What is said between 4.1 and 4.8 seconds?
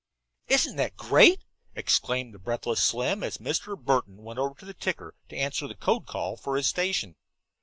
went over to the